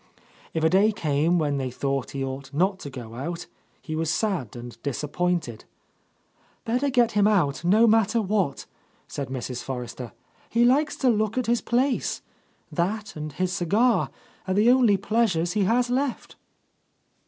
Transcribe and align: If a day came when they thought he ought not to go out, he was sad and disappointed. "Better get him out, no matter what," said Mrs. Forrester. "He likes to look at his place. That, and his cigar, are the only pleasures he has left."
If 0.55 0.63
a 0.63 0.69
day 0.71 0.91
came 0.91 1.37
when 1.37 1.57
they 1.57 1.69
thought 1.69 2.09
he 2.09 2.23
ought 2.23 2.51
not 2.51 2.79
to 2.79 2.89
go 2.89 3.13
out, 3.13 3.45
he 3.83 3.95
was 3.95 4.09
sad 4.09 4.55
and 4.55 4.81
disappointed. 4.81 5.65
"Better 6.65 6.89
get 6.89 7.11
him 7.11 7.27
out, 7.27 7.63
no 7.63 7.85
matter 7.85 8.19
what," 8.19 8.65
said 9.07 9.27
Mrs. 9.29 9.61
Forrester. 9.61 10.11
"He 10.49 10.65
likes 10.65 10.95
to 10.95 11.09
look 11.11 11.37
at 11.37 11.45
his 11.45 11.61
place. 11.61 12.23
That, 12.71 13.15
and 13.15 13.33
his 13.33 13.53
cigar, 13.53 14.09
are 14.47 14.55
the 14.55 14.71
only 14.71 14.97
pleasures 14.97 15.53
he 15.53 15.65
has 15.65 15.91
left." 15.91 16.35